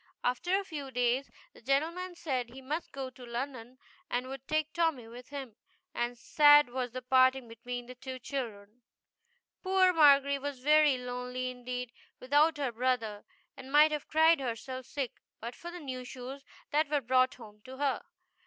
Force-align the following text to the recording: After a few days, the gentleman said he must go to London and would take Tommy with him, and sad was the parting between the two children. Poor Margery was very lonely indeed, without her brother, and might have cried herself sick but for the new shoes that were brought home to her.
After 0.23 0.59
a 0.59 0.63
few 0.63 0.89
days, 0.89 1.29
the 1.53 1.61
gentleman 1.61 2.15
said 2.15 2.49
he 2.49 2.59
must 2.59 2.91
go 2.91 3.11
to 3.11 3.23
London 3.23 3.77
and 4.09 4.27
would 4.29 4.47
take 4.47 4.73
Tommy 4.73 5.07
with 5.07 5.29
him, 5.29 5.55
and 5.93 6.17
sad 6.17 6.69
was 6.71 6.89
the 6.89 7.03
parting 7.03 7.47
between 7.47 7.85
the 7.85 7.93
two 7.93 8.17
children. 8.17 8.81
Poor 9.61 9.93
Margery 9.93 10.39
was 10.39 10.57
very 10.57 10.97
lonely 10.97 11.51
indeed, 11.51 11.91
without 12.19 12.57
her 12.57 12.71
brother, 12.71 13.25
and 13.55 13.71
might 13.71 13.91
have 13.91 14.07
cried 14.07 14.39
herself 14.39 14.87
sick 14.87 15.21
but 15.39 15.53
for 15.53 15.69
the 15.69 15.79
new 15.79 16.03
shoes 16.03 16.43
that 16.71 16.89
were 16.89 16.99
brought 17.01 17.35
home 17.35 17.61
to 17.65 17.77
her. 17.77 18.01